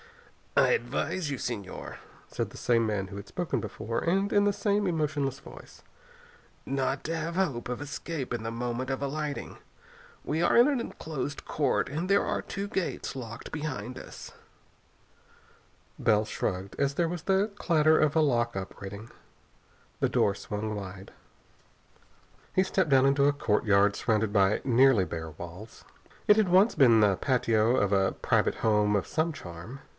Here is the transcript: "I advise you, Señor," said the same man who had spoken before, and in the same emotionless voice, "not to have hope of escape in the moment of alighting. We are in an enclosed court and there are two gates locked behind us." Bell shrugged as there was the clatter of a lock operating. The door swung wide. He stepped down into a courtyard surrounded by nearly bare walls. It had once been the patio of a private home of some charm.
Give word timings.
"I 0.57 0.71
advise 0.71 1.29
you, 1.29 1.37
Señor," 1.37 1.97
said 2.27 2.49
the 2.49 2.57
same 2.57 2.85
man 2.85 3.07
who 3.07 3.15
had 3.15 3.27
spoken 3.27 3.61
before, 3.61 3.99
and 3.99 4.33
in 4.33 4.43
the 4.43 4.51
same 4.51 4.85
emotionless 4.85 5.39
voice, 5.39 5.81
"not 6.65 7.05
to 7.05 7.15
have 7.15 7.35
hope 7.35 7.69
of 7.69 7.81
escape 7.81 8.33
in 8.33 8.43
the 8.43 8.51
moment 8.51 8.89
of 8.89 9.01
alighting. 9.01 9.59
We 10.25 10.41
are 10.41 10.57
in 10.57 10.67
an 10.67 10.81
enclosed 10.81 11.45
court 11.45 11.87
and 11.87 12.09
there 12.09 12.25
are 12.25 12.41
two 12.41 12.67
gates 12.67 13.15
locked 13.15 13.51
behind 13.51 13.97
us." 13.97 14.31
Bell 15.97 16.25
shrugged 16.25 16.75
as 16.79 16.95
there 16.95 17.07
was 17.07 17.23
the 17.23 17.49
clatter 17.57 17.97
of 17.97 18.15
a 18.15 18.21
lock 18.21 18.55
operating. 18.57 19.09
The 20.01 20.09
door 20.09 20.35
swung 20.35 20.75
wide. 20.75 21.11
He 22.53 22.63
stepped 22.63 22.89
down 22.89 23.05
into 23.05 23.25
a 23.25 23.33
courtyard 23.33 23.95
surrounded 23.95 24.33
by 24.33 24.61
nearly 24.65 25.05
bare 25.05 25.29
walls. 25.31 25.85
It 26.27 26.35
had 26.37 26.49
once 26.49 26.75
been 26.75 26.99
the 26.99 27.15
patio 27.17 27.75
of 27.77 27.93
a 27.93 28.11
private 28.13 28.55
home 28.55 28.95
of 28.97 29.07
some 29.07 29.31
charm. 29.31 29.81